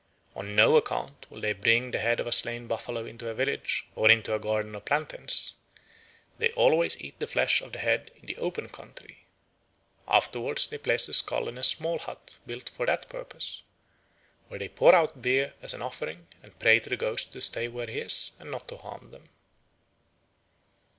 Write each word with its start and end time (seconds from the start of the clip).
On 0.35 0.55
no 0.55 0.77
account 0.77 1.27
will 1.29 1.41
they 1.41 1.53
bring 1.53 1.91
the 1.91 1.99
head 1.99 2.19
of 2.19 2.25
a 2.25 2.31
slain 2.31 2.65
buffalo 2.65 3.05
into 3.05 3.29
a 3.29 3.35
village 3.35 3.85
or 3.93 4.09
into 4.09 4.33
a 4.33 4.39
garden 4.39 4.73
of 4.73 4.83
plantains: 4.83 5.53
they 6.39 6.49
always 6.53 6.99
eat 6.99 7.19
the 7.19 7.27
flesh 7.27 7.61
of 7.61 7.71
the 7.71 7.77
head 7.77 8.09
in 8.15 8.25
the 8.25 8.35
open 8.37 8.67
country. 8.67 9.27
Afterwards 10.07 10.65
they 10.65 10.79
place 10.79 11.05
the 11.05 11.13
skull 11.13 11.47
in 11.47 11.55
a 11.55 11.63
small 11.63 11.99
hut 11.99 12.39
built 12.47 12.67
for 12.67 12.87
the 12.87 12.97
purpose, 12.97 13.61
where 14.47 14.57
they 14.57 14.69
pour 14.69 14.95
out 14.95 15.21
beer 15.21 15.53
as 15.61 15.75
an 15.75 15.83
offering 15.83 16.25
and 16.41 16.57
pray 16.57 16.79
to 16.79 16.89
the 16.89 16.97
ghost 16.97 17.31
to 17.33 17.39
stay 17.39 17.67
where 17.67 17.85
he 17.85 17.99
is 17.99 18.31
and 18.39 18.49
not 18.49 18.67
to 18.69 18.77
harm 18.77 19.11
them. 19.11 19.29